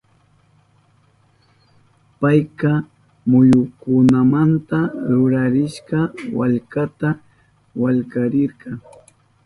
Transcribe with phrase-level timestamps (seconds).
[2.19, 2.71] Payka
[3.29, 4.79] muyukunamanta
[5.15, 5.99] rurarishka
[6.37, 7.09] wallkata
[7.81, 8.69] wallkarirka.